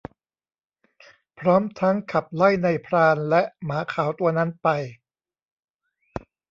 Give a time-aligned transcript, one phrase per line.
[1.39, 4.67] พร้อมทั้งขับไล่นายพรานและหมาขาวตัวนั้นไป